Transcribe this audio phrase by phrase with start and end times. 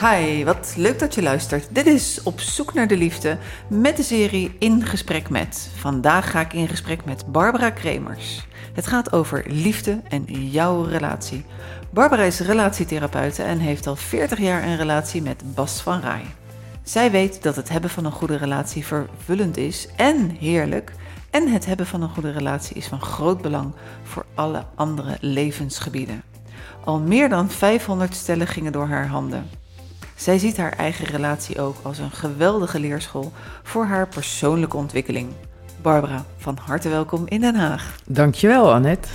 [0.00, 1.74] Hi, wat leuk dat je luistert.
[1.74, 3.38] Dit is Op zoek naar de liefde
[3.68, 5.70] met de serie In gesprek met.
[5.76, 8.46] Vandaag ga ik in gesprek met Barbara Kremers.
[8.74, 11.44] Het gaat over liefde en jouw relatie.
[11.90, 16.22] Barbara is relatietherapeute en heeft al 40 jaar een relatie met Bas van Rai.
[16.82, 20.92] Zij weet dat het hebben van een goede relatie vervullend is en heerlijk.
[21.30, 26.22] En het hebben van een goede relatie is van groot belang voor alle andere levensgebieden.
[26.84, 29.57] Al meer dan 500 stellen gingen door haar handen.
[30.18, 33.32] Zij ziet haar eigen relatie ook als een geweldige leerschool
[33.62, 35.28] voor haar persoonlijke ontwikkeling.
[35.82, 37.96] Barbara, van harte welkom in Den Haag.
[38.06, 39.08] Dankjewel, Annette.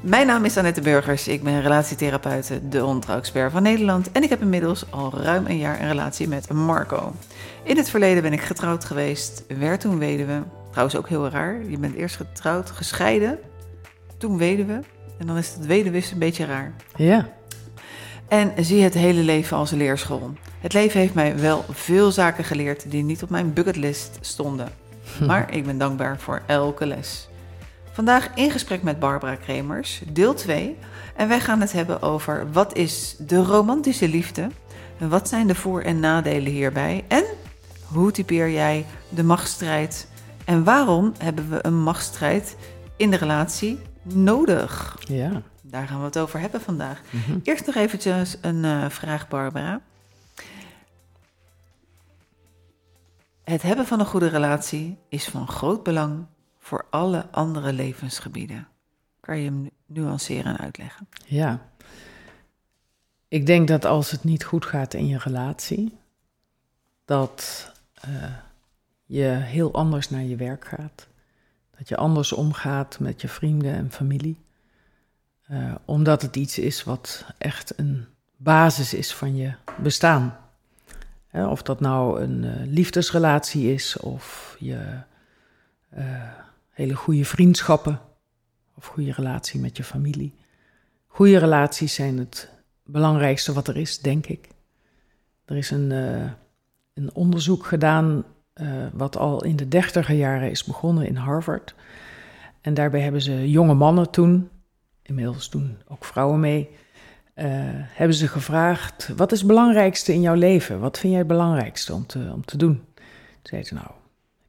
[0.00, 1.28] Mijn naam is Annette Burgers.
[1.28, 4.12] Ik ben relatietherapeute, de ontrouw-expert van Nederland.
[4.12, 7.12] En ik heb inmiddels al ruim een jaar een relatie met Marco.
[7.62, 10.42] In het verleden ben ik getrouwd geweest, werd toen weduwe.
[10.70, 11.64] Trouwens ook heel raar.
[11.68, 13.38] Je bent eerst getrouwd, gescheiden,
[14.18, 14.82] toen weduwe.
[15.18, 16.72] En dan is het weduwis een beetje raar.
[16.96, 17.28] Ja.
[18.30, 20.30] En zie het hele leven als leerschool.
[20.60, 24.68] Het leven heeft mij wel veel zaken geleerd die niet op mijn bucketlist stonden.
[25.26, 27.28] Maar ik ben dankbaar voor elke les.
[27.92, 30.76] Vandaag in gesprek met Barbara Kremers, deel 2.
[31.16, 34.48] En wij gaan het hebben over wat is de romantische liefde?
[34.98, 37.04] En wat zijn de voor- en nadelen hierbij?
[37.08, 37.24] En
[37.84, 40.08] hoe typeer jij de machtsstrijd?
[40.44, 42.56] En waarom hebben we een machtsstrijd
[42.96, 44.96] in de relatie nodig?
[45.08, 45.42] Ja.
[45.70, 47.02] Daar gaan we het over hebben vandaag.
[47.10, 47.38] Mhm.
[47.42, 49.80] Eerst nog eventjes een eh, vraag, Barbara.
[53.44, 56.26] Het hebben van een goede relatie is van groot belang
[56.58, 58.68] voor alle andere levensgebieden.
[59.20, 61.08] Kan je hem nu- nuanceren en uitleggen?
[61.26, 61.68] Ja.
[63.28, 65.98] Ik denk dat als het niet goed gaat in je relatie,
[67.04, 68.10] dat eh,
[69.04, 71.08] je heel anders naar je werk gaat.
[71.78, 74.36] Dat je anders omgaat met je vrienden en familie.
[75.50, 78.06] Eh, omdat het iets is wat echt een
[78.36, 79.52] basis is van je
[79.82, 80.36] bestaan.
[81.26, 84.98] Hè, of dat nou een eh, liefdesrelatie is of je
[85.88, 86.04] eh,
[86.70, 88.00] hele goede vriendschappen
[88.76, 90.34] of goede relatie met je familie.
[91.06, 92.50] Goede relaties zijn het
[92.84, 94.48] belangrijkste wat er is, denk ik.
[95.44, 95.90] Er is een,
[96.94, 98.24] een onderzoek gedaan
[98.92, 101.74] wat al in de dertiger jaren is begonnen in Harvard.
[102.60, 104.50] En daarbij hebben ze jonge mannen toen,
[105.10, 106.70] inmiddels doen ook vrouwen mee,
[107.34, 110.80] eh, hebben ze gevraagd: wat is het belangrijkste in jouw leven?
[110.80, 112.84] Wat vind jij het belangrijkste om te, om te doen?
[112.94, 113.04] Toen
[113.42, 113.88] zeiden ze: Nou,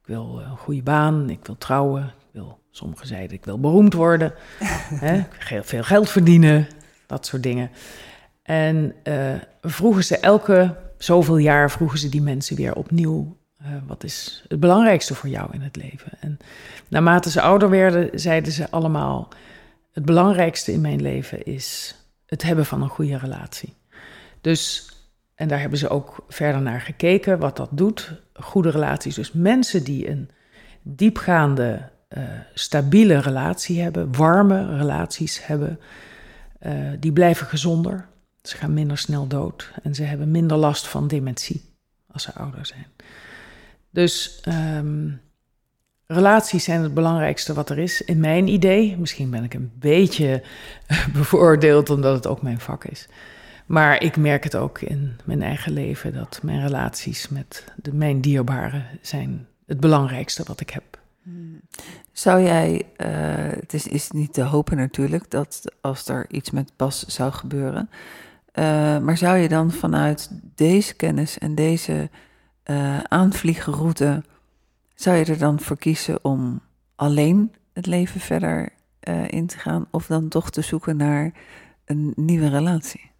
[0.00, 3.60] ik wil eh, een goede baan, ik wil trouwen, ik wil, sommigen zeiden: ik wil
[3.60, 4.34] beroemd worden,
[5.06, 6.68] hè, ik wil veel geld verdienen,
[7.06, 7.70] dat soort dingen.
[8.42, 13.36] En eh, vroegen ze elke zoveel jaar vroegen ze die mensen weer opnieuw:
[13.86, 16.12] wat is het belangrijkste voor jou in het leven?
[16.20, 16.38] En
[16.88, 19.28] naarmate ze ouder werden, zeiden ze allemaal:
[19.92, 23.74] het belangrijkste in mijn leven is het hebben van een goede relatie.
[24.40, 24.90] Dus,
[25.34, 28.12] en daar hebben ze ook verder naar gekeken wat dat doet.
[28.34, 30.30] Goede relaties, dus mensen die een
[30.82, 32.22] diepgaande, eh,
[32.54, 35.80] stabiele relatie hebben, warme relaties hebben,
[36.58, 38.08] eh, die blijven gezonder.
[38.42, 41.74] Ze gaan minder snel dood en ze hebben minder last van dementie
[42.12, 42.86] als ze ouder zijn.
[43.90, 45.10] Dus ehm,
[46.06, 48.96] relaties zijn het belangrijkste wat er is, in mijn idee.
[48.98, 50.42] Misschien ben ik een beetje
[51.12, 53.08] bevoordeeld omdat het ook mijn vak is.
[53.66, 58.20] Maar ik merk het ook in mijn eigen leven dat mijn relaties met de, mijn
[58.20, 60.82] dierbaren zijn het belangrijkste wat ik heb.
[62.12, 63.08] Zou jij, eh,
[63.60, 67.90] het is, is niet te hopen natuurlijk dat als er iets met Bas zou gebeuren,
[68.52, 72.10] eh, maar zou je dan vanuit deze kennis en deze
[73.08, 74.22] aanvliegroute,
[75.02, 76.60] zou je er dan voor kiezen om
[76.96, 78.68] alleen het leven verder
[79.00, 81.32] eh, in te gaan of dan toch te zoeken naar
[81.84, 83.10] een nieuwe relatie?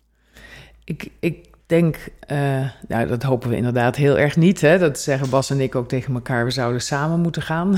[0.84, 4.60] Ik, ik denk, eh, nou, dat hopen we inderdaad heel erg niet.
[4.60, 4.78] Hè?
[4.78, 7.76] Dat zeggen Bas en ik ook tegen elkaar, we zouden samen moeten gaan.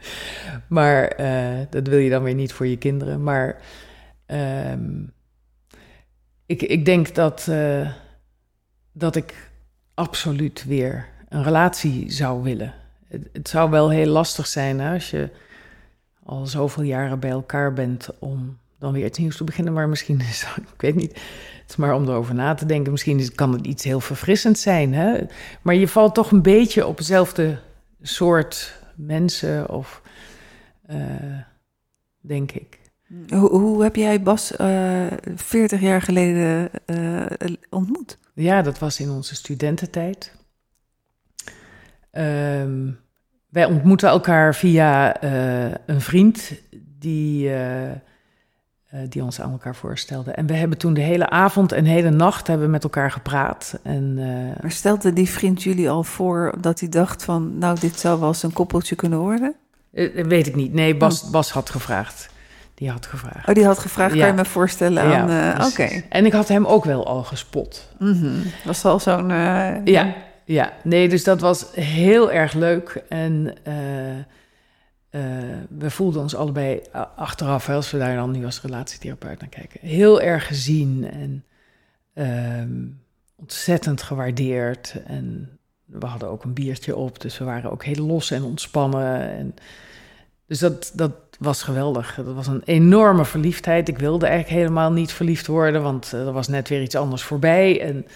[0.68, 3.22] maar eh, dat wil je dan weer niet voor je kinderen.
[3.22, 3.60] Maar
[4.26, 5.02] ehm,
[6.46, 7.50] ik, ik denk dat,
[8.92, 9.50] dat ik
[9.94, 12.80] absoluut weer een relatie zou willen.
[13.12, 15.30] Het, het zou wel heel lastig zijn hè, als je
[16.24, 19.72] al zoveel jaren bij elkaar bent om dan weer iets nieuws te beginnen.
[19.72, 21.12] Maar misschien is ik weet niet,
[21.60, 22.92] het is maar om erover na te denken.
[22.92, 24.94] Misschien is- kan het iets heel verfrissends zijn.
[24.94, 25.18] Hè?
[25.62, 27.58] Maar je valt toch een beetje op dezelfde
[28.02, 30.02] soort mensen of
[30.86, 30.98] eh,
[32.20, 32.80] denk ik.
[33.28, 37.26] Hoe, hoe heb jij Bas eh 40 jaar geleden eh,
[37.70, 38.18] ontmoet?
[38.34, 40.32] Ja, dat was in onze studententijd.
[42.12, 42.90] Ehm,
[43.48, 46.52] wij ontmoetten elkaar via eh, een vriend
[46.98, 47.96] die, eh, eh,
[49.08, 50.36] die ons aan elkaar voorstelden.
[50.36, 53.78] En we hebben toen de hele avond en hele nacht hebben we met elkaar gepraat.
[53.82, 54.14] En,
[54.60, 57.58] maar stelde die vriend jullie al voor dat hij dacht van...
[57.58, 59.54] nou, dit zou wel eens een koppeltje kunnen worden?
[60.14, 60.72] weet ik niet.
[60.72, 61.30] Nee, Bas, oh.
[61.30, 62.30] Bas had gevraagd.
[62.74, 63.48] Die had gevraagd.
[63.48, 65.30] Oh, die had gevraagd, kan je me voorstellen aan...
[65.30, 66.02] Ja, Oké.
[66.08, 67.88] En ik had hem ook wel al gespot.
[67.98, 69.28] Mm Was al zo'n...
[69.84, 73.04] ja, ja, nee, dus dat was heel erg leuk.
[73.08, 73.74] En uh,
[75.68, 76.80] we voelden ons allebei
[77.16, 81.44] achteraf, als we daar dan nu als relatietherapeut naar kijken, heel erg gezien en
[82.14, 82.78] uh,
[83.36, 84.94] ontzettend gewaardeerd.
[85.06, 89.30] En we hadden ook een biertje op, dus we waren ook heel los en ontspannen.
[89.30, 89.54] En,
[90.46, 92.14] dus dat, dat was geweldig.
[92.14, 93.88] Dat was een enorme verliefdheid.
[93.88, 97.80] Ik wilde eigenlijk helemaal niet verliefd worden, want er was net weer iets anders voorbij.
[97.80, 98.06] En,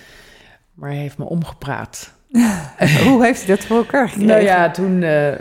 [0.75, 2.15] maar hij heeft me omgepraat.
[3.07, 4.35] Hoe heeft hij dat voor elkaar gekregen?
[4.35, 5.33] Nou ja, toen, uh,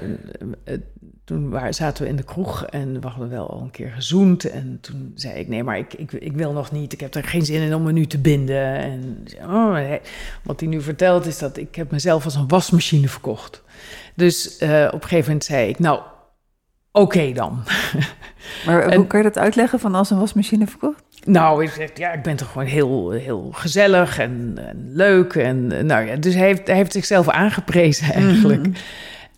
[1.25, 4.49] toen zaten we in de kroeg en we hadden wel al een keer gezoend.
[4.49, 6.93] En toen zei ik, nee, maar ik, ik, ik wil nog niet.
[6.93, 8.65] Ik heb er geen zin in om me nu te binden.
[8.65, 9.77] En oh,
[10.43, 13.63] wat hij nu vertelt is dat ik heb mezelf als een wasmachine verkocht.
[14.15, 16.01] Dus uh, op een gegeven moment zei ik, nou,
[16.91, 17.63] oké dan.
[18.65, 21.03] Maar hoe kan je dat uitleggen van als een wasmachine verkocht?
[21.25, 25.33] Nou, ik zeg, ja, ik ben toch gewoon heel, heel gezellig en, en leuk.
[25.33, 28.67] En, nou ja, dus hij heeft, hij heeft zichzelf aangeprezen eigenlijk.
[28.67, 28.75] Mhm.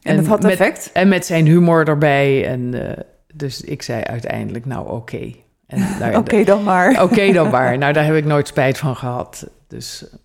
[0.01, 0.89] En, dat had effect?
[0.93, 2.47] en met zijn humor erbij.
[2.47, 2.89] En, uh,
[3.33, 5.31] dus ik zei uiteindelijk, nou oké.
[5.99, 7.01] Nou oké dan maar.
[7.03, 7.77] Oké dan maar.
[7.77, 9.47] Nou, daar heb ik nooit spijt van gehad.
[9.67, 10.17] Dus, ja.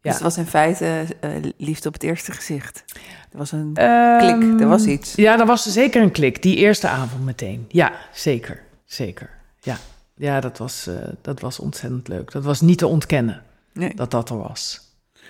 [0.00, 2.84] dus het was in feite uh, liefde op het eerste gezicht.
[3.32, 5.14] Er was een um, klik, er was iets.
[5.14, 6.42] Ja, er was zeker een klik.
[6.42, 7.64] Die eerste avond meteen.
[7.68, 8.60] Ja, zeker.
[8.84, 9.30] Zeker,
[9.60, 9.76] ja
[10.22, 12.30] ja, dat was, uh, dat was ontzettend leuk.
[12.30, 13.42] Dat was niet te ontkennen
[13.72, 13.94] nee.
[13.94, 14.80] dat dat er was.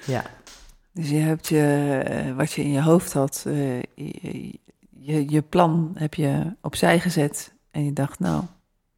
[0.06, 0.24] Ja.
[0.92, 4.58] Dus je hebt je, uh, wat je in je hoofd had, uh, je,
[4.90, 7.52] je, je, plan heb je opzij gezet.
[7.70, 8.44] En je dacht, nou,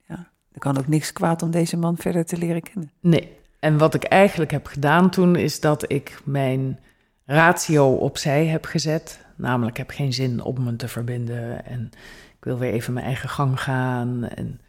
[0.09, 2.91] ja, er kan ook niks kwaad om deze man verder te leren kennen.
[3.01, 3.37] Nee.
[3.59, 6.81] En wat ik eigenlijk heb gedaan toen, is dat ik mijn
[7.25, 9.25] ratio opzij heb gezet.
[9.37, 11.67] Namelijk, ik heb geen zin om me te verbinden.
[11.67, 11.91] En
[12.39, 14.25] ik wil weer even mijn eigen gang gaan.
[14.25, 14.61] En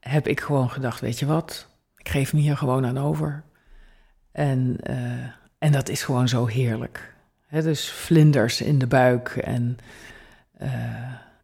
[0.00, 3.42] heb ik gewoon gedacht, weet je wat, ik geef me hier gewoon aan over.
[4.32, 4.96] En, uh,
[5.58, 7.14] en dat is gewoon zo heerlijk.
[7.46, 9.78] He, dus vlinders in de buik en
[10.62, 10.68] uh,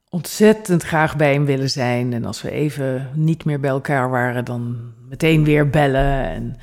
[0.09, 2.13] ontzettend graag bij hem willen zijn.
[2.13, 6.25] En als we even niet meer bij elkaar waren, dan meteen weer bellen.
[6.25, 6.57] En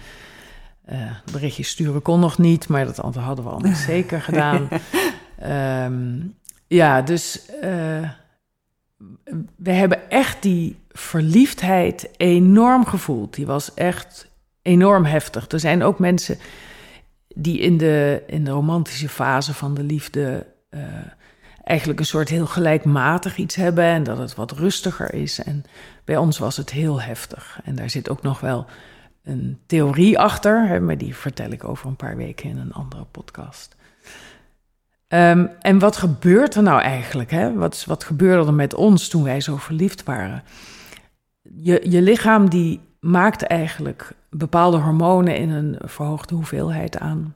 [0.92, 4.68] uh, berichtjes sturen kon nog niet, maar dat hadden we anders zeker gedaan.
[5.86, 6.36] Um,
[6.68, 7.45] ja, dus
[9.56, 13.36] we hebben echt die verliefdheid enorm gevoeld.
[13.36, 14.31] Die was echt
[14.62, 15.50] enorm heftig.
[15.50, 16.38] Er zijn ook mensen
[17.36, 20.81] die in de, in de romantische fase van de liefde uh,
[21.63, 25.44] eigenlijk een soort heel gelijkmatig iets hebben en dat het wat rustiger is.
[25.44, 25.63] En
[26.06, 27.60] bij ons was het heel heftig.
[27.63, 28.66] En daar zit ook nog wel
[29.24, 33.06] een theorie achter, hè, maar die vertel ik over een paar weken in een andere
[33.12, 33.75] podcast.
[35.07, 37.31] Um, en wat gebeurt er nou eigenlijk?
[37.31, 37.54] Hè?
[37.54, 40.44] Wat, wat gebeurde er met ons toen wij zo verliefd waren?
[41.44, 47.36] Je, je lichaam die maakt eigenlijk bepaalde hormonen in een verhoogde hoeveelheid aan.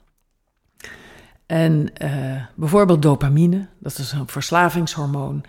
[1.45, 5.43] En uh, bijvoorbeeld dopamine, dat is een verslavingshormoon.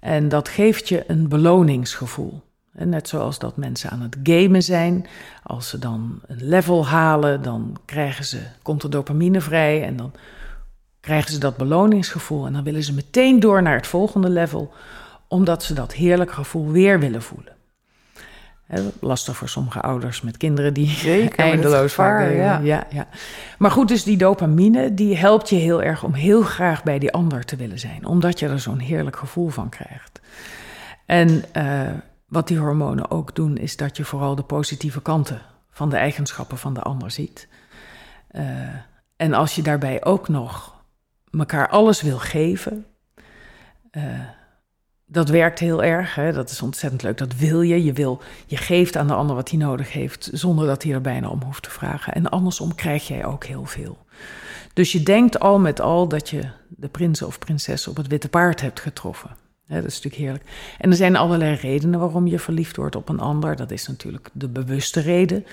[0.00, 2.42] En dat geeft je een beloningsgevoel.
[2.72, 5.06] En net zoals dat mensen aan het gamen zijn.
[5.42, 10.12] Als ze dan een level halen, dan krijgen ze, komt er dopamine vrij en dan
[11.00, 14.72] krijgen ze dat beloningsgevoel en dan willen ze meteen door naar het volgende level,
[15.28, 17.53] omdat ze dat heerlijke gevoel weer willen voelen.
[19.00, 22.34] Lastig voor sommige ouders met kinderen die Zeker, eindeloos vaak.
[22.34, 22.58] Ja.
[22.58, 22.86] ja.
[22.90, 23.06] Ja,
[23.58, 27.12] Maar goed, dus die dopamine die helpt je heel erg om heel graag bij die
[27.12, 30.20] ander te willen zijn, omdat je er zo'n heerlijk gevoel van krijgt.
[31.06, 31.90] En uh,
[32.26, 35.40] wat die hormonen ook doen, is dat je vooral de positieve kanten
[35.70, 37.48] van de eigenschappen van de ander ziet.
[38.32, 38.42] Uh,
[39.16, 40.74] en als je daarbij ook nog
[41.30, 42.86] elkaar alles wil geven.
[43.92, 44.02] Uh,
[45.06, 46.14] dat werkt heel erg.
[46.14, 46.32] Hè?
[46.32, 47.18] Dat is ontzettend leuk.
[47.18, 47.84] Dat wil je.
[47.84, 51.00] Je, wil, je geeft aan de ander wat hij nodig heeft, zonder dat hij er
[51.00, 52.14] bijna om hoeft te vragen.
[52.14, 53.98] En andersom krijg jij ook heel veel.
[54.72, 58.28] Dus je denkt al met al dat je de prins of prinses op het witte
[58.28, 59.36] paard hebt getroffen.
[59.66, 60.44] dat is natuurlijk heerlijk.
[60.78, 63.56] En er zijn allerlei redenen waarom je verliefd wordt op een ander.
[63.56, 65.46] Dat is natuurlijk de bewuste reden.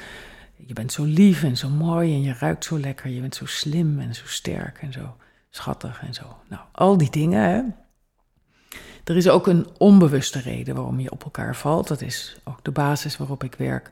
[0.55, 3.09] Je bent zo lief en zo mooi en je ruikt zo lekker.
[3.09, 5.15] Je bent zo slim en zo sterk en zo
[5.49, 6.23] schattig en zo.
[6.49, 7.43] Nou, al die dingen.
[7.43, 7.61] Hè?
[9.03, 11.87] Er is ook een onbewuste reden waarom je op elkaar valt.
[11.87, 13.91] Dat is ook de basis waarop ik werk.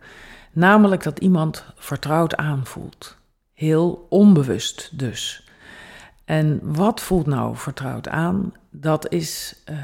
[0.52, 3.18] Namelijk dat iemand vertrouwd aanvoelt.
[3.54, 5.48] Heel onbewust dus.
[6.26, 8.54] En wat voelt nou vertrouwd aan?
[8.72, 9.78] Dat is uh,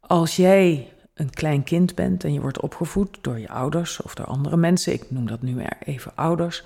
[0.00, 4.26] als jij een klein kind bent en je wordt opgevoed door je ouders of door
[4.26, 6.64] andere mensen, ik noem dat nu even ouders,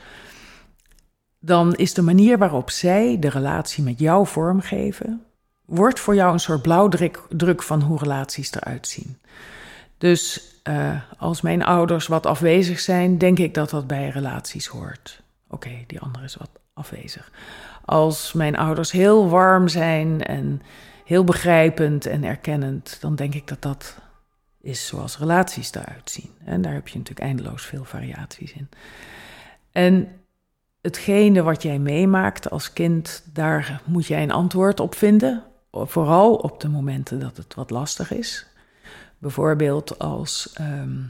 [1.38, 5.24] dan is de manier waarop zij de relatie met jou vormgeven,
[5.64, 9.18] wordt voor jou een soort blauwdruk van hoe relaties eruit zien.
[9.98, 15.22] Dus uh, als mijn ouders wat afwezig zijn, denk ik dat dat bij relaties hoort.
[15.48, 17.30] Oké, die andere is wat afwezig.
[17.84, 20.62] Als mijn ouders heel warm zijn en
[21.04, 23.96] heel begrijpend en erkennend, dan denk ik dat dat
[24.60, 26.30] is zoals relaties eruit zien.
[26.44, 28.68] En daar heb je natuurlijk eindeloos veel variaties in.
[29.72, 30.08] En
[30.80, 35.42] hetgene wat jij meemaakt als kind, daar moet jij een antwoord op vinden.
[35.76, 38.46] Vooral op de momenten dat het wat lastig is.
[39.18, 41.02] Bijvoorbeeld als ehm,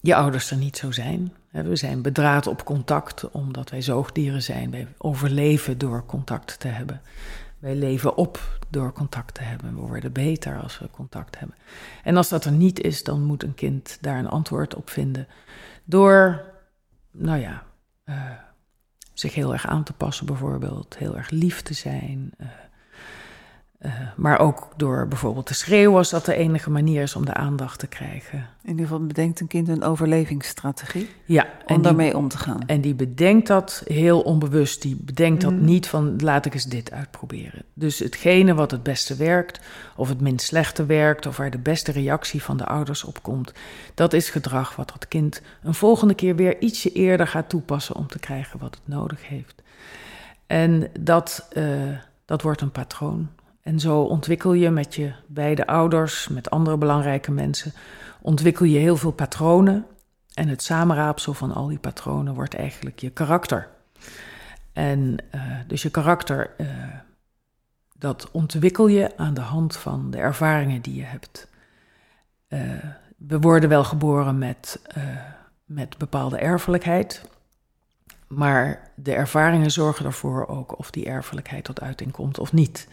[0.00, 1.32] je ouders er niet zo zijn.
[1.50, 4.70] We zijn bedraad op contact omdat wij zoogdieren zijn.
[4.70, 7.00] Wij overleven door contact te hebben.
[7.58, 9.74] Wij leven op door contact te hebben.
[9.74, 11.56] We worden beter als we contact hebben.
[12.02, 15.28] En als dat er niet is, dan moet een kind daar een antwoord op vinden.
[15.84, 16.44] Door,
[17.10, 17.62] nou ja,
[18.04, 18.30] uh,
[19.12, 20.98] zich heel erg aan te passen, bijvoorbeeld.
[20.98, 22.32] Heel erg lief te zijn.
[22.40, 22.46] Uh,
[23.80, 27.34] uh, maar ook door bijvoorbeeld te schreeuwen, als dat de enige manier is om de
[27.34, 28.38] aandacht te krijgen.
[28.38, 31.08] In ieder geval bedenkt een kind een overlevingsstrategie.
[31.24, 32.60] Ja, om daarmee om te gaan.
[32.66, 34.82] En die bedenkt dat heel onbewust.
[34.82, 35.64] Die bedenkt dat mhm.
[35.64, 37.62] niet van laat ik eens dit uitproberen.
[37.74, 39.60] Dus hetgene wat het beste werkt,
[39.96, 43.52] of het minst slechte werkt, of waar de beste reactie van de ouders op komt,
[43.94, 48.06] dat is gedrag wat dat kind een volgende keer weer ietsje eerder gaat toepassen om
[48.06, 49.62] te krijgen wat het nodig heeft.
[50.46, 53.28] En dat, uh, dat wordt een patroon.
[53.64, 57.72] En zo ontwikkel je met je beide ouders, met andere belangrijke mensen,
[58.20, 59.86] ontwikkel je heel veel patronen.
[60.34, 63.68] En het samenraapsel van al die patronen wordt eigenlijk je karakter.
[64.72, 66.66] En uh, dus je karakter, uh,
[67.98, 71.48] dat ontwikkel je aan de hand van de ervaringen die je hebt.
[72.48, 72.60] Uh,
[73.16, 74.82] we worden wel geboren met,
[75.64, 77.22] met bepaalde erfelijkheid.
[78.26, 82.88] Maar de ervaringen zorgen ervoor ook of die erfelijkheid tot uiting komt of niet.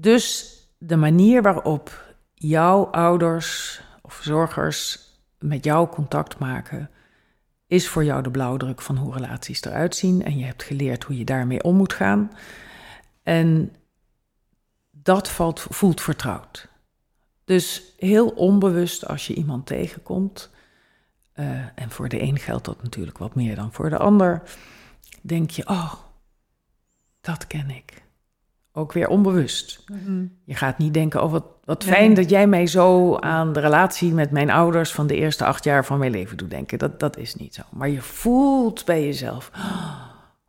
[0.00, 5.06] Dus de manier waarop jouw ouders of zorgers
[5.38, 6.90] met jou contact maken,
[7.66, 10.24] is voor jou de blauwdruk van hoe relaties eruit zien.
[10.24, 12.32] En je hebt geleerd hoe je daarmee om moet gaan.
[13.22, 13.76] En
[14.90, 16.68] dat valt, voelt vertrouwd.
[17.44, 20.50] Dus heel onbewust als je iemand tegenkomt,
[21.34, 24.42] uh, en voor de een geldt dat natuurlijk wat meer dan voor de ander,
[25.22, 25.94] denk je, oh,
[27.20, 28.06] dat ken ik.
[28.78, 29.84] Ook weer onbewust.
[29.86, 30.24] Mhm.
[30.44, 34.12] Je gaat niet denken, oh wat, wat fijn dat jij mij zo aan de relatie
[34.12, 36.78] met mijn ouders van de eerste acht jaar van mijn leven doet denken.
[36.78, 37.62] Dat, dat is niet zo.
[37.70, 39.50] Maar je voelt bij jezelf,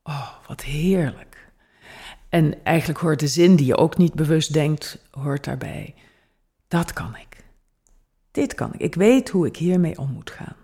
[0.03, 1.51] oh wat heerlijk.
[2.29, 5.95] En eigenlijk hoort de zin die je ook niet bewust denkt, hoort daarbij.
[6.67, 7.43] Dat kan ik.
[8.31, 8.79] Dit kan ik.
[8.79, 10.55] Ik weet hoe ik hiermee om moet gaan.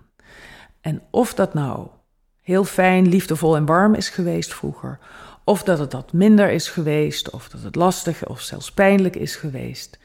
[0.81, 1.88] En of dat nou
[2.41, 5.00] heel fijn, liefdevol en warm is geweest vroeger,
[5.46, 9.36] of dat het wat minder is geweest, of dat het lastig of zelfs pijnlijk is
[9.36, 10.00] geweest.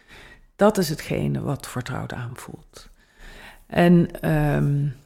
[0.56, 2.88] Dat is hetgene wat vertrouwd aanvoelt.
[3.66, 4.96] En um,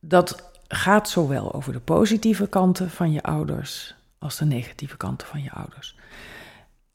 [0.00, 5.42] dat gaat zowel over de positieve kanten van je ouders als de negatieve kanten van
[5.42, 5.96] je ouders.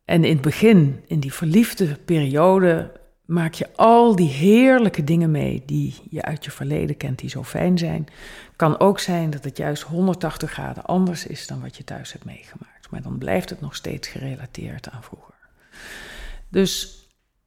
[0.06, 2.92] En in het begin, in die verliefde periode,
[3.27, 7.43] maak je al die heerlijke dingen mee die je uit je verleden kent, die zo
[7.43, 8.07] fijn zijn.
[8.55, 12.25] Kan ook zijn dat het juist 180 graden anders is dan wat je thuis hebt
[12.25, 12.89] meegemaakt.
[12.89, 15.36] Maar dan blijft het nog steeds gerelateerd aan vroeger.
[16.50, 17.01] Dus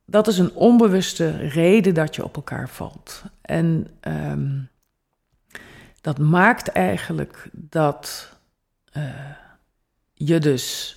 [0.04, 3.22] dat is een onbewuste reden dat je op elkaar valt.
[3.40, 4.68] En um,
[6.00, 8.32] dat maakt eigenlijk dat
[8.96, 9.04] uh,
[10.12, 10.96] je dus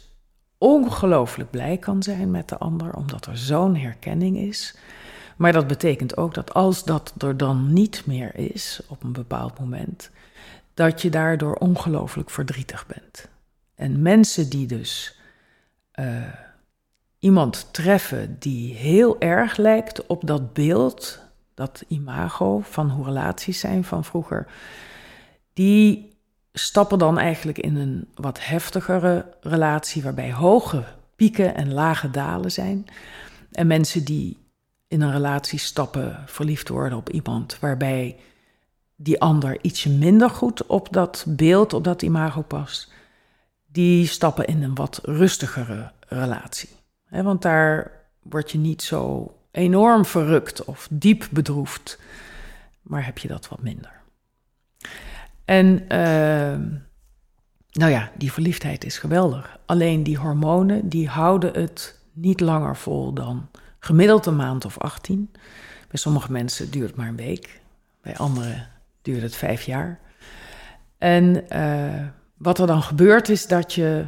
[0.64, 4.76] ongelooflijk blij kan zijn met de ander, omdat er zo'n herkenning is.
[5.38, 9.60] Maar dat betekent ook dat als dat er dan niet meer is op een bepaald
[9.60, 10.12] moment,
[10.74, 13.28] dat je daardoor ongelooflijk verdrietig bent.
[13.76, 15.20] En mensen die dus
[16.00, 16.06] uh,
[17.20, 21.20] iemand treffen die heel erg lijkt op dat beeld,
[21.54, 24.48] dat imago van hoe relaties zijn van vroeger,
[25.54, 26.13] die
[26.54, 30.84] stappen dan eigenlijk in een wat heftigere relatie waarbij hoge
[31.16, 32.86] pieken en lage dalen zijn.
[33.52, 34.38] En mensen die
[34.88, 38.20] in een relatie stappen, verliefd worden op iemand waarbij
[38.96, 42.92] die ander ietsje minder goed op dat beeld, op dat imago past,
[43.66, 46.70] die stappen in een wat rustigere relatie.
[47.10, 47.92] want daar
[48.22, 52.00] word je niet zo enorm verrukt of diep bedroefd,
[52.82, 54.02] maar heb je dat wat minder.
[55.46, 56.70] En uh,
[57.72, 59.58] nou ja, die verliefdheid is geweldig.
[59.66, 65.32] Alleen die hormonen, die houden het niet langer vol dan gemiddeld een maand of 18.
[65.88, 67.62] Bij sommige mensen duurt het maar een week.
[68.02, 68.68] Bij anderen
[69.02, 70.00] duurt het vijf jaar.
[70.98, 72.08] En uh,
[72.38, 74.06] wat er dan gebeurt is dat je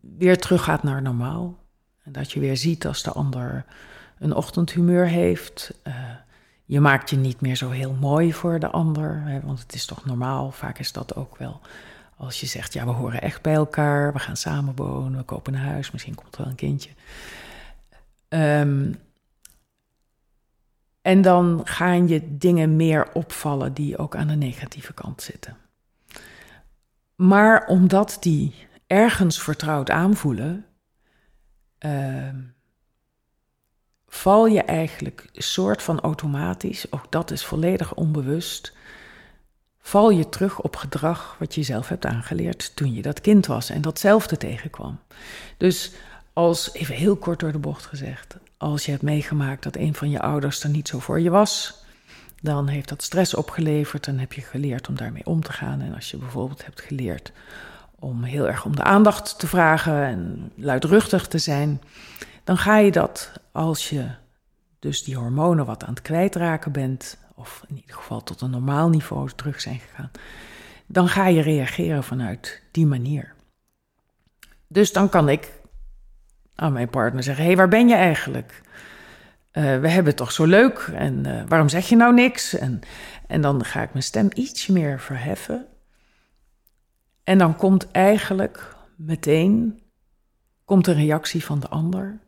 [0.00, 1.58] weer teruggaat naar normaal.
[2.04, 3.64] En dat je weer ziet als de ander
[4.18, 5.80] een ochtendhumeur heeft.
[5.86, 5.94] Uh,
[6.68, 9.86] je maakt je niet meer zo heel mooi voor de ander, hè, want het is
[9.86, 10.50] toch normaal.
[10.50, 11.60] Vaak is dat ook wel.
[12.16, 15.54] Als je zegt, ja, we horen echt bij elkaar, we gaan samen wonen, we kopen
[15.54, 16.90] een huis, misschien komt er wel een kindje.
[18.28, 18.94] Um,
[21.00, 25.56] en dan gaan je dingen meer opvallen die ook aan de negatieve kant zitten.
[27.14, 28.54] Maar omdat die
[28.86, 30.64] ergens vertrouwd aanvoelen,
[31.80, 32.28] uh,
[34.08, 38.72] val je eigenlijk soort van automatisch, ook dat is volledig onbewust,
[39.80, 43.70] val je terug op gedrag wat je zelf hebt aangeleerd toen je dat kind was
[43.70, 44.98] en datzelfde tegenkwam.
[45.56, 45.92] Dus
[46.32, 50.10] als, even heel kort door de bocht gezegd, als je hebt meegemaakt dat een van
[50.10, 51.84] je ouders er niet zo voor je was,
[52.42, 55.80] dan heeft dat stress opgeleverd en heb je geleerd om daarmee om te gaan.
[55.80, 57.32] En als je bijvoorbeeld hebt geleerd
[57.98, 61.80] om heel erg om de aandacht te vragen en luidruchtig te zijn,
[62.48, 64.08] dan ga je dat als je
[64.78, 68.88] dus die hormonen wat aan het kwijtraken bent, of in ieder geval tot een normaal
[68.88, 70.10] niveau terug zijn gegaan,
[70.86, 73.34] dan ga je reageren vanuit die manier.
[74.66, 75.52] Dus dan kan ik
[76.54, 78.60] aan mijn partner zeggen: Hé, hey, waar ben je eigenlijk?
[79.52, 82.54] Uh, we hebben het toch zo leuk en uh, waarom zeg je nou niks?
[82.54, 82.80] En,
[83.26, 85.66] en dan ga ik mijn stem iets meer verheffen.
[87.24, 89.82] En dan komt eigenlijk meteen
[90.64, 92.26] komt een reactie van de ander.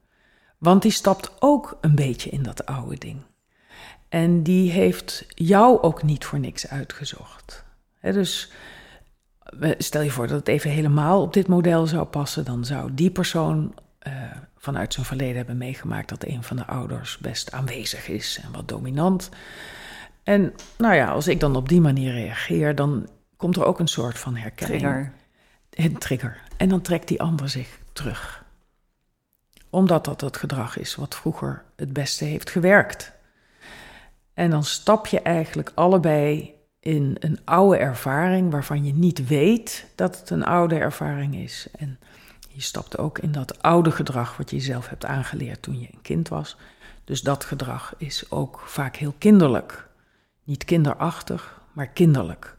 [0.61, 3.23] Want die stapt ook een beetje in dat oude ding.
[4.09, 7.65] En die heeft jou ook niet voor niks uitgezocht.
[7.99, 8.53] He, dus
[9.79, 13.11] stel je voor dat het even helemaal op dit model zou passen, dan zou die
[13.11, 13.75] persoon
[14.07, 14.13] uh,
[14.57, 18.69] vanuit zijn verleden hebben meegemaakt dat een van de ouders best aanwezig is en wat
[18.69, 19.29] dominant.
[20.23, 23.89] En nou ja, als ik dan op die manier reageer, dan komt er ook een
[23.89, 24.81] soort van herkenning.
[24.81, 25.13] Trigger.
[25.71, 26.41] Een trigger.
[26.57, 28.40] En dan trekt die ander zich terug.
[29.71, 33.13] Omdat dat het gedrag is wat vroeger het beste heeft gewerkt.
[34.35, 40.21] En dan stap je eigenlijk allebei in een oude ervaring waarvan je niet weet dat
[40.21, 41.67] het een oude ervaring is.
[41.79, 41.99] En
[42.49, 46.03] je stapt ook in dat oude gedrag wat je zelf hebt aangeleerd toen je een
[46.03, 46.57] kind was.
[47.05, 49.89] Dus dat gedrag is ook vaak heel kinderlijk.
[50.45, 52.57] Niet kinderachtig, maar kinderlijk.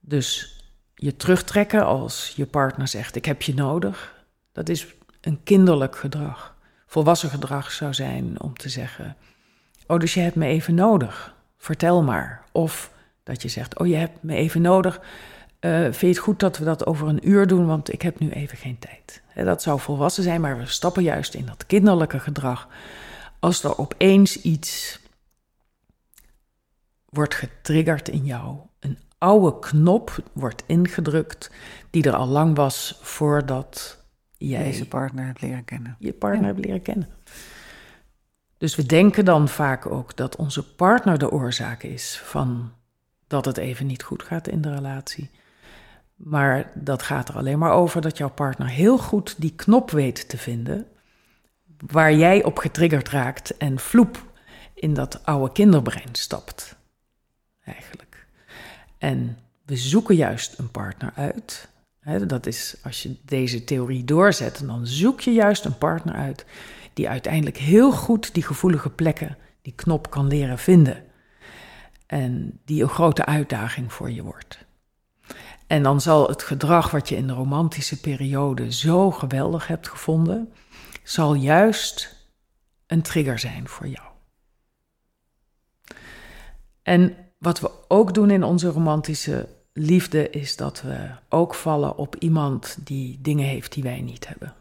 [0.00, 0.60] Dus
[0.94, 4.95] je terugtrekken als je partner zegt: Ik heb je nodig, dat is
[5.26, 6.54] een kinderlijk gedrag.
[6.86, 9.16] Volwassen gedrag zou zijn om te zeggen:
[9.86, 12.44] Oh, dus je hebt me even nodig, vertel maar.
[12.52, 12.90] Of
[13.22, 15.00] dat je zegt: Oh, je hebt me even nodig.
[15.60, 18.18] Uh, vind je het goed dat we dat over een uur doen, want ik heb
[18.18, 19.22] nu even geen tijd.
[19.34, 22.68] dat zou volwassen zijn, maar we stappen juist in dat kinderlijke gedrag.
[23.38, 25.00] Als er opeens iets
[27.08, 31.50] wordt getriggerd in jou, een oude knop wordt ingedrukt,
[31.90, 34.04] die er al lang was voordat
[34.38, 35.96] jij deze partner hebt leren kennen.
[35.98, 36.54] Je partner ja.
[36.54, 37.08] hebt leren kennen.
[38.58, 42.72] Dus we denken dan vaak ook dat onze partner de oorzaak is van
[43.26, 45.30] dat het even niet goed gaat in de relatie.
[46.16, 50.28] Maar dat gaat er alleen maar over dat jouw partner heel goed die knop weet
[50.28, 50.86] te vinden.
[51.86, 54.32] Waar jij op getriggerd raakt en vloep
[54.74, 56.76] in dat oude kinderbrein stapt.
[57.64, 58.26] Eigenlijk.
[58.98, 61.68] En we zoeken juist een partner uit.
[62.06, 66.44] Dat is als je deze theorie doorzet, dan zoek je juist een partner uit
[66.92, 71.04] die uiteindelijk heel goed die gevoelige plekken, die knop kan leren vinden.
[72.06, 74.58] En die een grote uitdaging voor je wordt.
[75.66, 80.52] En dan zal het gedrag wat je in de romantische periode zo geweldig hebt gevonden,
[81.02, 82.16] zal juist
[82.86, 84.06] een trigger zijn voor jou.
[86.82, 90.96] En wat we ook doen in onze romantische liefde is dat we
[91.28, 94.52] ook vallen op iemand die dingen heeft die wij niet hebben.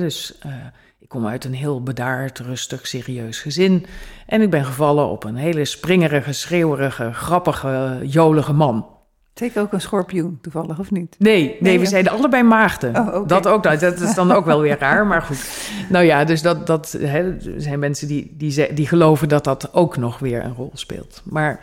[0.00, 0.52] dus uh,
[0.98, 3.86] ik kom uit een heel bedaard, rustig, serieus gezin.
[4.26, 8.86] En ik ben gevallen op een hele springerige, schreeuwerige, grappige, jolige man.
[9.34, 11.16] Zeker ook een schorpioen, toevallig, of niet?
[11.18, 12.96] Nee, nee, we zijn allebei maagden.
[12.96, 15.68] Oh, Dat ook, nou, dat is dan ook wel weer raar, maar goed.
[15.88, 19.96] Nou ja, dus dat, dat hè, zijn mensen die, die, die geloven dat dat ook
[19.96, 21.22] nog weer een rol speelt.
[21.24, 21.60] Maar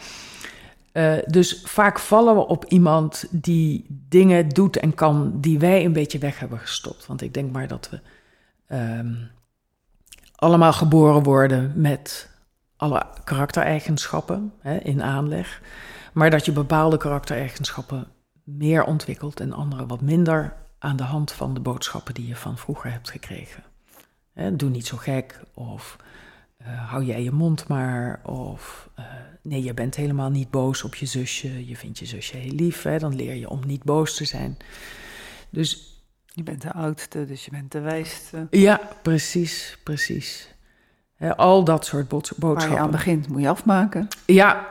[0.93, 5.93] uh, dus vaak vallen we op iemand die dingen doet en kan die wij een
[5.93, 7.05] beetje weg hebben gestopt.
[7.05, 7.99] Want ik denk maar dat we
[8.75, 9.31] um,
[10.35, 12.29] allemaal geboren worden met
[12.77, 15.61] alle karaktereigenschappen hè, in aanleg.
[16.13, 18.07] Maar dat je bepaalde karaktereigenschappen
[18.43, 22.57] meer ontwikkelt en andere wat minder aan de hand van de boodschappen die je van
[22.57, 23.63] vroeger hebt gekregen.
[24.33, 25.97] Hè, doe niet zo gek of
[26.61, 28.19] uh, hou jij je mond maar.
[28.23, 29.05] Of uh,
[29.43, 31.67] nee, je bent helemaal niet boos op je zusje.
[31.67, 32.81] Je vindt je zusje heel lief.
[32.81, 32.99] Hè?
[32.99, 34.57] Dan leer je om niet boos te zijn.
[35.49, 35.91] Dus.
[36.35, 38.47] Je bent de oudste, dus je bent de wijste.
[38.49, 40.55] Ja, precies, precies.
[41.35, 42.53] al dat soort boodschappen.
[42.53, 44.07] Waar je aan begint, moet je afmaken.
[44.25, 44.67] Ja,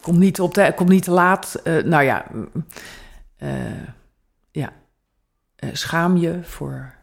[0.00, 1.60] kom niet, op de, kom niet te laat.
[1.64, 2.26] Uh, nou ja,
[4.50, 4.72] ja.
[5.72, 6.94] schaam je voor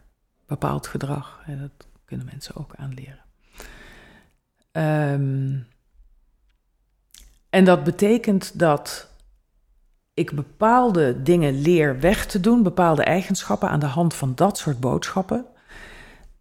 [0.46, 1.44] bepaald gedrag.
[1.46, 3.22] Dat kunnen mensen ook aanleren.
[4.72, 5.66] Um,
[7.54, 9.08] en dat betekent dat
[10.14, 14.80] ik bepaalde dingen leer weg te doen, bepaalde eigenschappen aan de hand van dat soort
[14.80, 15.44] boodschappen.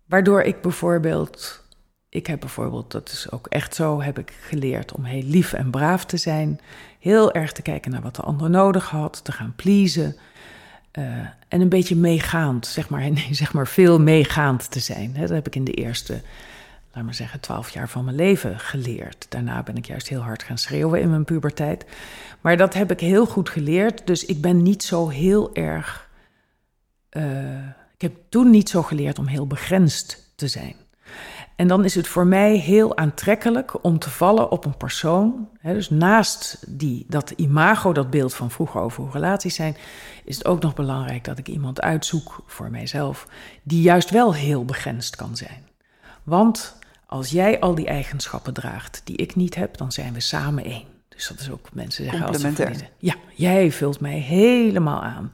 [0.05, 1.63] Waardoor ik bijvoorbeeld,
[2.09, 5.71] ik heb bijvoorbeeld, dat is ook echt zo, heb ik geleerd om heel lief en
[5.71, 6.59] braaf te zijn.
[6.99, 10.15] Heel erg te kijken naar wat de ander nodig had, te gaan pleasen.
[10.99, 11.05] Uh,
[11.47, 15.13] en een beetje meegaand, zeg maar, nee, zeg maar veel meegaand te zijn.
[15.19, 16.21] Dat heb ik in de eerste
[16.93, 19.25] laat maar zeggen, twaalf jaar van mijn leven geleerd.
[19.29, 21.85] Daarna ben ik juist heel hard gaan schreeuwen in mijn puberteit.
[22.41, 24.07] Maar dat heb ik heel goed geleerd.
[24.07, 26.09] Dus ik ben niet zo heel erg.
[27.11, 30.75] Uh, ik heb toen niet zo geleerd om heel begrensd te zijn.
[31.55, 35.49] En dan is het voor mij heel aantrekkelijk om te vallen op een persoon.
[35.59, 39.75] Hè, dus naast die, dat imago, dat beeld van vroeger over hoe relaties zijn,
[40.23, 43.27] is het ook nog belangrijk dat ik iemand uitzoek voor mijzelf
[43.63, 45.67] die juist wel heel begrensd kan zijn.
[46.23, 46.75] Want
[47.13, 50.85] als jij al die eigenschappen draagt die ik niet heb, dan zijn we samen één.
[51.07, 55.31] Dus dat is ook mensen zeggen als ze Ja, jij vult mij helemaal aan.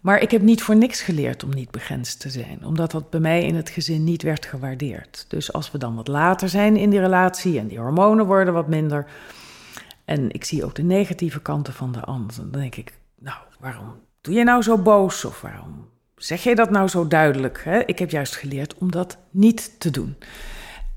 [0.00, 3.20] Maar ik heb niet voor niks geleerd om niet begrensd te zijn, omdat dat bij
[3.20, 5.24] mij in het gezin niet werd gewaardeerd.
[5.28, 8.68] Dus als we dan wat later zijn in die relatie en die hormonen worden wat
[8.68, 9.06] minder,
[10.04, 13.94] en ik zie ook de negatieve kanten van de ander, dan denk ik, nou, waarom
[14.20, 15.24] doe je nou zo boos?
[15.24, 17.60] Of waarom zeg je dat nou zo duidelijk?
[17.64, 17.84] Hè?
[17.84, 20.16] Ik heb juist geleerd om dat niet te doen.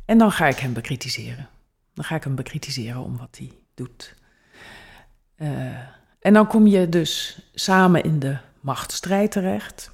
[0.07, 1.49] En dan ga ik hem bekritiseren.
[1.93, 4.15] Dan ga ik hem bekritiseren om wat hij doet.
[5.37, 5.77] Uh,
[6.19, 9.91] en dan kom je dus samen in de machtsstrijd terecht.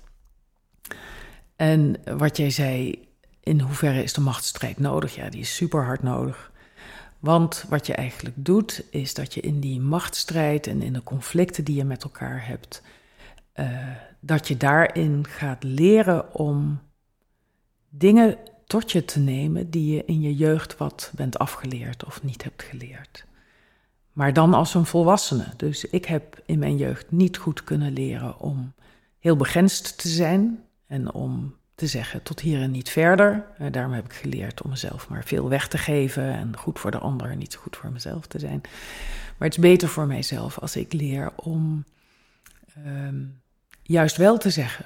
[1.56, 3.08] En wat jij zei,
[3.40, 5.16] in hoeverre is de machtsstrijd nodig?
[5.16, 6.52] Ja, die is super hard nodig.
[7.20, 11.64] Want wat je eigenlijk doet, is dat je in die machtsstrijd en in de conflicten
[11.64, 12.82] die je met elkaar hebt,
[13.56, 13.88] uh,
[14.20, 16.82] dat je daarin gaat leren om
[17.90, 22.44] dingen tot je te nemen die je in je jeugd wat bent afgeleerd of niet
[22.44, 23.26] hebt geleerd.
[24.14, 25.48] Maar dan als een volwassene.
[25.58, 28.74] Dus ik heb in mijn jeugd niet goed kunnen leren om
[29.20, 33.46] heel begrensd te zijn en om te zeggen tot hier en niet verder.
[33.58, 36.92] Eh, daarom heb ik geleerd om mezelf maar veel weg te geven en goed voor
[36.92, 38.62] de ander en niet zo goed voor mezelf te zijn.
[39.38, 41.86] Maar het is beter voor mijzelf als ik leer om
[42.86, 43.42] um,
[43.82, 44.86] juist wel te zeggen: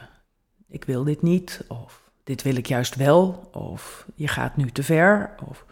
[0.67, 4.83] ik wil dit niet of dit wil ik juist wel, of je gaat nu te
[4.83, 5.35] ver.
[5.49, 5.65] Of...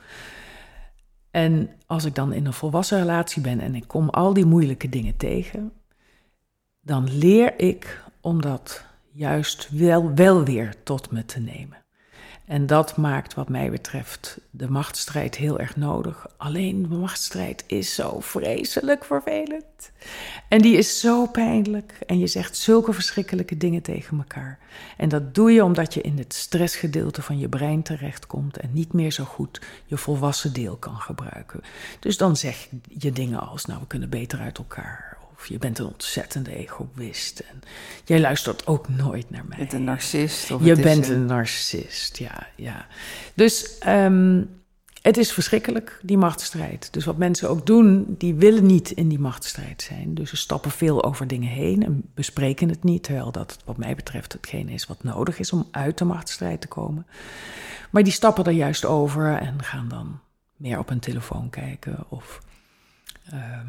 [1.31, 4.89] En als ik dan in een volwassen relatie ben en ik kom al die moeilijke
[4.89, 5.71] dingen tegen,
[6.81, 11.84] dan leer ik om dat juist wel, wel weer tot me te nemen.
[12.45, 16.27] En dat maakt wat mij betreft de machtsstrijd heel erg nodig.
[16.37, 19.91] Alleen de machtsstrijd is zo vreselijk vervelend.
[20.47, 21.97] En die is zo pijnlijk.
[22.05, 24.59] En je zegt zulke verschrikkelijke dingen tegen elkaar.
[24.97, 28.93] En dat doe je omdat je in het stressgedeelte van je brein terechtkomt en niet
[28.93, 31.61] meer zo goed je volwassen deel kan gebruiken.
[31.99, 35.79] Dus dan zeg je dingen als, nou we kunnen beter uit elkaar of je bent
[35.79, 37.39] een ontzettende egoïst.
[37.39, 37.61] En
[38.05, 39.57] jij luistert ook nooit naar mij.
[39.57, 40.51] Je bent een narcist.
[40.51, 41.25] Of je bent een...
[41.25, 42.47] narcist, ja.
[42.55, 42.87] ja.
[43.33, 44.49] Dus um,
[45.05, 46.93] het is verschrikkelijk, die machtsstrijd.
[46.93, 50.13] Dus wat mensen ook doen, die willen niet in die machtsstrijd zijn.
[50.13, 53.03] Dus ze stappen veel over dingen heen en bespreken het niet.
[53.03, 56.67] Terwijl dat, wat mij betreft, hetgene is wat nodig is om uit de machtsstrijd te
[56.67, 57.07] komen.
[57.89, 60.19] Maar die stappen er juist over en gaan dan
[60.55, 62.39] meer op hun telefoon kijken of...
[63.33, 63.59] Um, uh,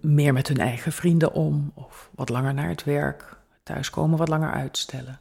[0.00, 4.52] meer met hun eigen vrienden om, of wat langer naar het werk, thuiskomen wat langer
[4.52, 5.18] uitstellen.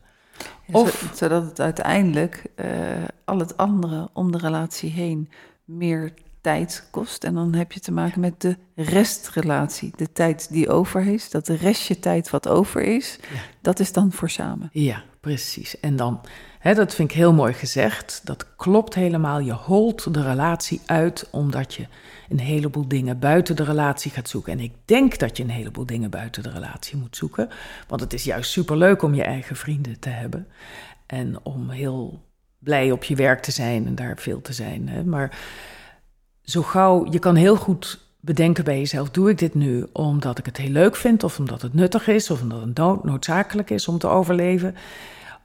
[0.72, 2.68] of, zodat het uiteindelijk uh,
[3.26, 5.30] al het andere om de relatie heen
[5.64, 7.24] meer tijd kost.
[7.24, 9.94] En dan heb je te maken met de restrelatie.
[9.96, 13.20] De tijd die over is, dat restje tijd wat over is,
[13.62, 14.70] dat is dan voor samen.
[14.72, 15.80] Ja, precies.
[15.80, 16.22] En dan
[16.62, 18.22] dat vind ik heel mooi gezegd.
[18.24, 19.40] Dat klopt helemaal.
[19.40, 21.88] Je holt de relatie uit omdat je
[22.30, 24.54] een heleboel dingen buiten de relatie gaat zoeken.
[24.54, 27.50] En ik denk dat je een heleboel dingen buiten de relatie moet zoeken.
[27.88, 30.48] Want het is juist superleuk om je eigen vrienden te hebben.
[31.06, 32.22] En om heel
[32.60, 34.90] blij op je werk te zijn en daar veel te zijn.
[34.90, 35.04] Hè.
[35.04, 35.38] Maar
[36.42, 40.46] zo gauw, je kan heel goed bedenken bij jezelf: doe ik dit nu omdat ik
[40.46, 43.98] het heel leuk vind, of omdat het nuttig is, of omdat het noodzakelijk is om
[43.98, 44.76] te overleven?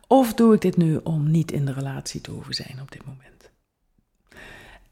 [0.07, 3.07] Of doe ik dit nu om niet in de relatie te hoeven zijn op dit
[3.07, 3.51] moment?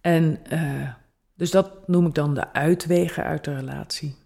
[0.00, 0.88] En uh,
[1.34, 4.16] dus dat noem ik dan de uitwegen uit de relatie.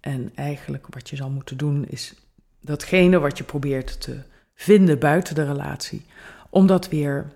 [0.00, 2.14] En eigenlijk wat je zal moeten doen is
[2.60, 4.22] datgene wat je probeert te
[4.54, 6.06] vinden buiten de relatie,
[6.50, 7.32] om dat weer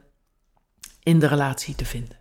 [1.02, 2.18] in de relatie te vinden.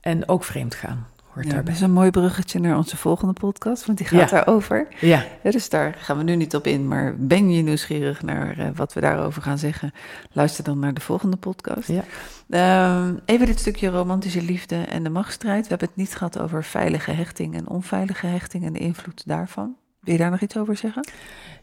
[0.00, 1.72] En ook vreemd gaan hoort ja, daarbij.
[1.72, 4.36] Dat is een mooi bruggetje naar onze volgende podcast, want die gaat Ja.
[4.36, 4.86] daarover.
[5.00, 8.58] Ja, Ja, dus daar gaan we nu niet op in, maar ben je nieuwsgierig naar
[8.58, 9.92] eh, wat we daarover gaan zeggen?
[10.32, 11.88] Luister dan naar de volgende podcast.
[11.88, 12.04] Ja.
[12.50, 15.62] Ehm, even dit stukje romantische liefde en de machtsstrijd.
[15.62, 19.76] We hebben het niet gehad over veilige hechting en onveilige hechting en de invloed daarvan.
[20.00, 21.06] Wil je daar nog iets over zeggen?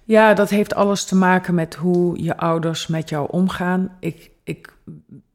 [0.04, 3.92] ja, dat heeft alles te maken met hoe je ouders met jou omgaan.
[4.00, 4.74] Ik, ik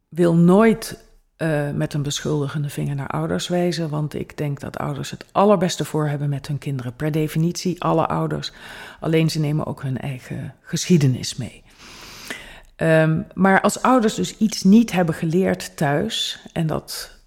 [0.08, 1.04] wil nooit
[1.44, 5.84] eh, met een beschuldigende vinger naar ouders wijzen, want ik denk dat ouders het allerbeste
[5.84, 6.96] voor hebben met hun kinderen.
[6.96, 8.52] Per definitie, alle ouders.
[9.00, 11.62] Alleen ze nemen ook hun eigen geschiedenis mee.
[12.76, 17.18] Ehm, maar als ouders dus iets niet hebben geleerd thuis en dat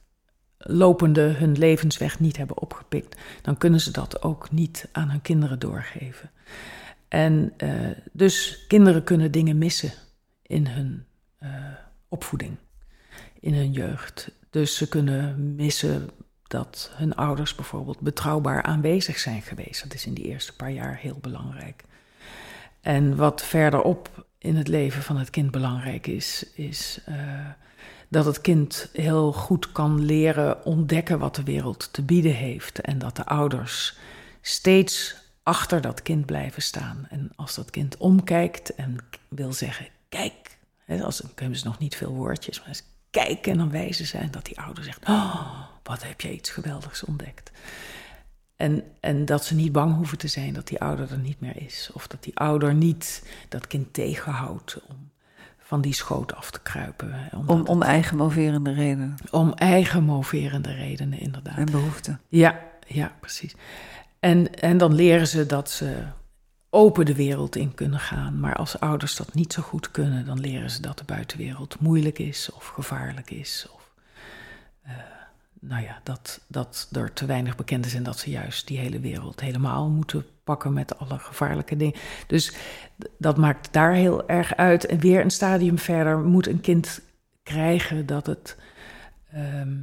[0.58, 5.60] lopende hun levensweg niet hebben opgepikt, dan kunnen ze dat ook niet aan hun kinderen
[5.60, 6.32] doorgeven.
[7.08, 7.69] En eh,
[8.12, 9.91] dus kinderen kunnen dingen missen
[10.41, 11.06] in hun
[11.38, 11.49] eh,
[12.08, 12.58] opvoeding,
[13.39, 14.32] in hun jeugd.
[14.50, 16.10] Dus ze kunnen missen
[16.47, 19.84] dat hun ouders bijvoorbeeld betrouwbaar aanwezig zijn geweest.
[19.84, 21.84] Dat is in die eerste paar jaar heel belangrijk.
[22.82, 27.15] En wat verderop in het leven van het kind belangrijk is, is eh,
[28.08, 32.82] dat het kind heel goed kan leren ontdekken wat de wereld te bieden heeft.
[32.82, 33.97] En dat de ouders
[34.41, 37.08] steeds achter dat kind blijven staan.
[37.10, 38.97] En als dat kind omkijkt en
[39.28, 40.58] wil zeggen: Kijk,
[41.02, 42.82] als, dan hebben ze nog niet veel woordjes, maar
[43.17, 46.34] eens kijk en dan wijzen ze en dat die ouder zegt: Oh, wat heb je
[46.34, 47.51] iets geweldigs ontdekt.
[48.56, 51.62] En, en dat ze niet bang hoeven te zijn dat die ouder er niet meer
[51.62, 51.89] is.
[51.93, 55.10] Of dat die ouder niet dat kind tegenhoudt om
[55.60, 57.30] van die schoot af te kruipen.
[57.47, 61.58] Om, om eigen moverende redenen om eigen moverende redenen, inderdaad.
[61.58, 62.21] en behoeften.
[62.27, 63.56] Ja, ja, precies.
[64.19, 66.03] En, en dan leren ze dat ze
[66.69, 68.39] open de wereld in kunnen gaan.
[68.39, 72.19] Maar als ouders dat niet zo goed kunnen, dan leren ze dat de buitenwereld moeilijk
[72.19, 73.67] is of gevaarlijk is.
[73.73, 73.91] Of,
[74.82, 74.91] eh,
[75.60, 78.99] nou ja, dat, dat er te weinig bekend is en dat ze juist die hele
[78.99, 81.99] wereld helemaal moeten pakken met alle gevaarlijke dingen.
[82.27, 82.56] Dus
[83.17, 84.86] dat maakt daar heel erg uit.
[84.86, 87.01] En weer een stadium verder moet een kind
[87.43, 88.58] krijgen dat het
[89.32, 89.75] ehm,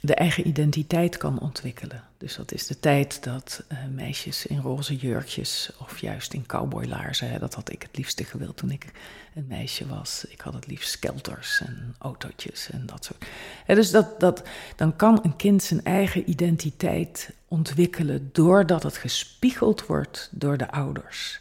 [0.00, 2.02] de eigen identiteit kan ontwikkelen.
[2.18, 7.40] Dus dat is de tijd dat eh, meisjes in roze jurkjes of juist in cowboylaarzen,
[7.40, 8.92] dat had ik het liefste gewild toen ik
[9.34, 10.24] een meisje was.
[10.28, 13.24] Ik had het liefst skelters en autootjes en dat soort.
[13.66, 14.42] Dus dat, dat,
[14.76, 21.40] dan kan een kind zijn eigen identiteit ontwikkelen doordat het gespiegeld wordt door de ouders.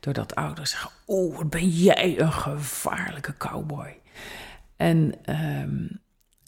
[0.00, 3.96] Doordat ouders zeggen, oh, ben jij een gevaarlijke cowboy.
[4.76, 5.86] En, ehm,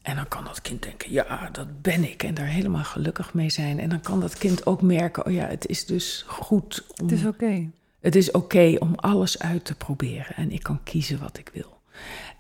[0.02, 2.22] en dan kan dat kind denken, ja, dat ben ik.
[2.22, 3.78] En daar helemaal gelukkig mee zijn.
[3.80, 7.08] En dan kan dat kind ook merken, oh ja, het is dus goed om...
[7.08, 7.70] Het is oké.
[8.00, 11.80] Het is oké om alles uit te proberen en ik kan kiezen wat ik wil.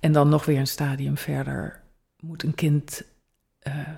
[0.00, 1.82] En dan nog weer een stadium verder
[2.20, 3.02] moet een kind
[3.58, 3.88] eh,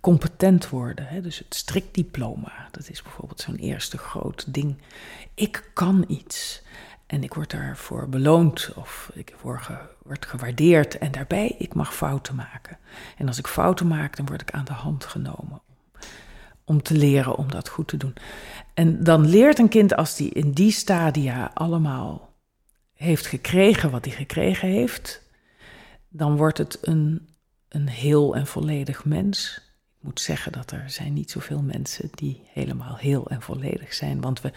[0.00, 1.06] competent worden.
[1.06, 1.20] Hè?
[1.20, 4.76] Dus het strikdiploma, dat is bijvoorbeeld zo'n eerste groot ding.
[5.34, 6.62] Ik kan iets
[7.08, 10.98] en ik word daarvoor beloond of ik word, ge- word gewaardeerd.
[10.98, 12.78] En daarbij, ik mag fouten maken.
[13.16, 15.60] En als ik fouten maak, dan word ik aan de hand genomen
[16.64, 18.14] om te leren om dat goed te doen.
[18.74, 22.34] En dan leert een kind als die in die stadia allemaal
[22.94, 25.22] heeft gekregen wat hij gekregen heeft,
[26.08, 27.28] dan wordt het een,
[27.68, 29.60] een heel en volledig mens.
[29.98, 34.20] Ik moet zeggen dat er zijn niet zoveel mensen die helemaal heel en volledig zijn,
[34.20, 34.52] want we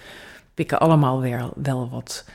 [0.53, 2.25] pikken allemaal wel, wel wat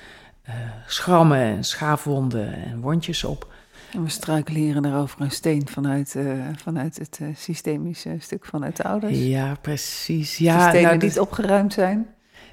[0.43, 0.55] eh,
[0.87, 3.55] schrammen en schaafwonden en wondjes op.
[3.93, 6.25] En we struikelen hier en daar over een steen vanuit, eh,
[6.57, 9.19] vanuit het eh, systemische stuk vanuit de ouders.
[9.19, 10.37] Ja, precies.
[10.37, 12.07] De Ja, stenen nou, die niet opgeruimd zijn.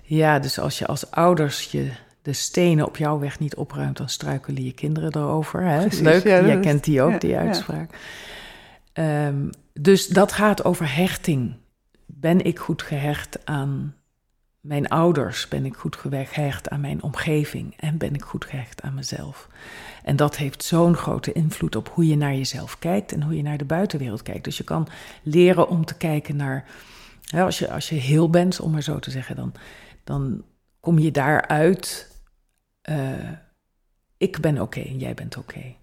[0.04, 4.10] Ja, dus als je als ouders je de stenen op jouw weg niet opruimt, dan
[4.10, 5.62] struikelen je kinderen erover.
[5.62, 5.80] Hè?
[5.80, 7.40] Precies, Leuk, ja, jij kent die ook, ja, die ja.
[7.40, 7.98] uitspraak.
[8.94, 11.56] Ehm, dus dat gaat over hechting.
[12.06, 13.96] Ben ik goed gehecht aan
[14.64, 15.48] mijn ouders?
[15.48, 17.74] Ben ik goed gehecht aan mijn omgeving?
[17.78, 19.50] En ben ik goed gehecht aan mezelf?
[20.04, 23.42] En dat heeft zo'n grote invloed op hoe je naar jezelf kijkt en hoe je
[23.42, 24.44] naar de buitenwereld kijkt.
[24.44, 24.88] Dus je kan
[25.24, 26.66] leren om te kijken naar.
[27.34, 29.54] als, je, als je heel bent, om maar zo te zeggen, dan,
[30.04, 30.44] dan
[30.80, 32.12] kom je daaruit.
[32.82, 33.30] eh
[34.18, 35.76] ik ben oké en jij bent oké.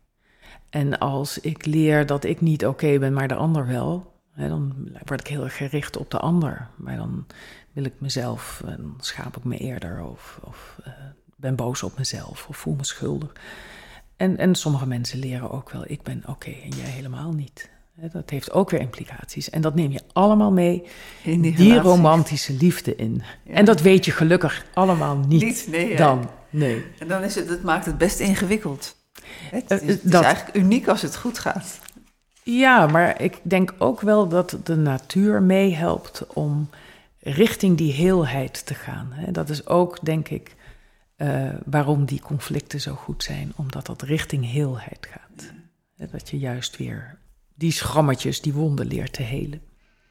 [0.71, 4.89] En als ik leer dat ik niet oké ben, maar de ander wel, hè, dan
[5.05, 6.69] word ik heel erg gericht op de ander.
[6.77, 7.27] Maar dan
[7.73, 10.93] wil ik mezelf, en dan schaap ik me eerder of, of eh,
[11.37, 13.33] ben boos op mezelf of voel me schuldig.
[14.17, 17.71] En, en sommige mensen leren ook wel, ik ben oké en jij helemaal niet.
[18.13, 19.51] Dat heeft ook weer implicaties.
[19.51, 20.83] En dat neem je allemaal mee
[21.23, 23.23] In die, romantische liefde in.
[23.45, 23.55] Ja.
[23.55, 25.97] En dat weet je gelukkig allemaal niet, Niet, nee, hè?
[25.97, 26.31] dan.
[26.51, 26.85] Nee.
[26.99, 28.97] En dan is het, het maakt het best ingewikkeld.
[29.51, 31.81] Het is, Eh, het is dat- eigenlijk uniek als het goed gaat.
[32.43, 36.69] Ja, maar ik denk ook wel dat de natuur meehelpt om
[37.21, 39.15] richting die heelheid te gaan.
[39.33, 40.57] Dat is ook, denk ik,
[41.17, 45.53] eh, waarom die conflicten zo goed zijn, omdat dat richting heelheid gaat.
[46.11, 47.19] Dat je juist weer
[47.55, 49.61] die schrammetjes, die wonden leert te helen.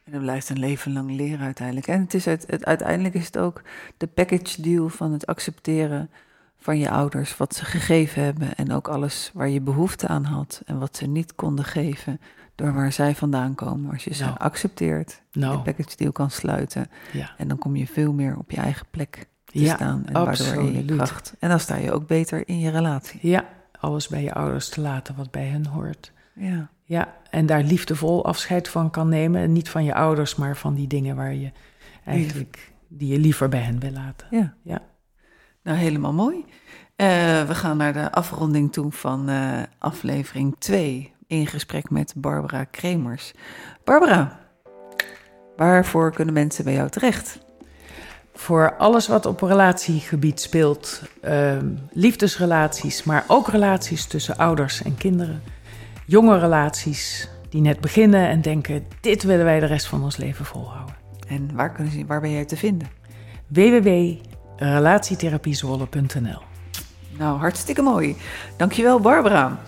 [0.04, 1.88] En dat blijft een leven lang leren uiteindelijk.
[1.88, 3.62] En het is het, uiteindelijk is het ook
[3.98, 6.10] de package deal van het accepteren
[6.58, 10.62] van je ouders, wat ze gegeven hebben en ook alles waar je behoefte aan had
[10.66, 12.20] en wat ze niet konden geven
[12.60, 13.92] door waar zij vandaan komen.
[13.92, 14.38] Als je ze Nou.
[14.38, 17.32] accepteert, Nou, de package deal kan sluiten ja.
[17.38, 20.54] en dan kom je veel meer op je eigen plek te Ja, staan en waardoor
[20.64, 21.34] in je kracht.
[21.40, 23.20] En dan sta je ook beter in je relatie.
[23.22, 23.46] ja,
[23.80, 26.12] alles bij je ouders te laten wat bij hen hoort.
[26.36, 26.70] Ja.
[26.84, 29.42] Ja, en daar liefdevol afscheid van kan nemen.
[29.42, 31.52] En niet van je ouders, maar van die dingen waar je
[32.06, 34.28] eigenlijk die je liever bij hen wil laten.
[34.32, 34.54] Ja.
[34.64, 34.82] Ja.
[35.64, 36.46] Nou, helemaal mooi.
[36.96, 37.08] Eh,
[37.48, 41.14] we gaan naar de afronding toe van eh, aflevering 2.
[41.30, 43.34] In gesprek met Barbara Kremers.
[43.84, 44.40] Barbara,
[45.56, 47.40] waarvoor kunnen mensen bij jou terecht?
[48.34, 55.42] Voor alles wat op relatiegebied speelt, ehm, liefdesrelaties, maar ook relaties tussen ouders en kinderen.
[56.06, 60.46] Jonge relaties die net beginnen en denken: dit willen wij de rest van ons leven
[60.46, 60.96] volhouden.
[61.28, 62.88] En waar, kunnen ze, waar ben jij te vinden?
[63.48, 66.42] www.relatietherapiezwolle.nl
[67.18, 68.16] Nou, hartstikke mooi.
[68.58, 69.60] Dankjewel, Barbara.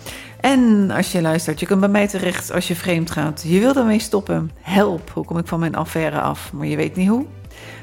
[0.42, 3.42] En als je luistert, je kunt bij mij terecht als je vreemd gaat.
[3.46, 4.50] Je wilt ermee stoppen.
[4.60, 6.52] Help, hoe kom ik van mijn affaire af?
[6.52, 7.26] Maar je weet niet hoe.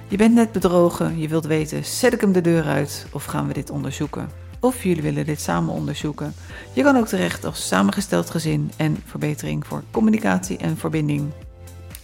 [0.08, 3.48] Je bent net bedrogen, je wilt weten, zet ik hem de deur uit of gaan
[3.48, 4.30] we dit onderzoeken?
[4.60, 6.34] Of jullie willen dit samen onderzoeken.
[6.74, 11.30] Je kan ook terecht als samengesteld gezin en verbetering voor communicatie en verbinding.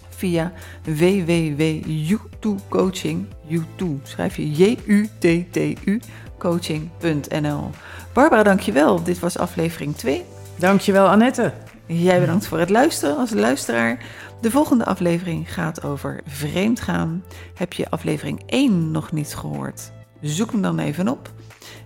[0.09, 0.51] Via
[0.83, 6.01] www.u2coaching, U2 schrijf je J-U-T-T-U,
[6.37, 7.69] coaching.nl.
[8.13, 9.03] Barbara, dankjewel.
[9.03, 10.25] Dit was aflevering 2.
[10.57, 11.53] Dankjewel, Annette.
[11.85, 14.05] Jij bedankt voor het luisteren als luisteraar.
[14.41, 17.23] De volgende aflevering gaat over vreemdgaan.
[17.55, 19.91] Heb je aflevering 1 nog niet gehoord?
[20.21, 21.31] Zoek hem dan even op.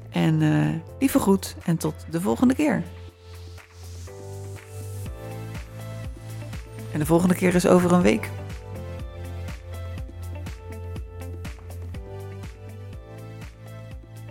[0.10, 2.84] En eh lieve groet en tot de volgende keer.
[6.92, 8.30] En de volgende keer is over een week.